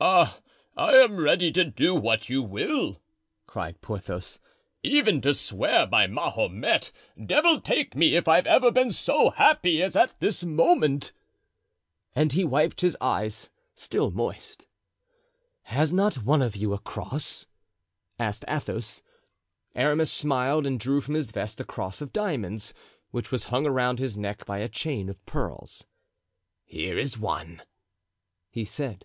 [0.00, 0.38] "Ah,
[0.76, 3.02] I'm ready to do what you will,"
[3.48, 4.38] cried Porthos;
[4.80, 6.92] "even to swear by Mahomet.
[7.26, 11.12] Devil take me if I've ever been so happy as at this moment."
[12.14, 14.68] And he wiped his eyes, still moist.
[15.62, 17.46] "Has not one of you a cross?"
[18.20, 19.02] asked Athos.
[19.74, 22.72] Aramis smiled and drew from his vest a cross of diamonds,
[23.10, 25.82] which was hung around his neck by a chain of pearls.
[26.64, 27.62] "Here is one,"
[28.48, 29.04] he said.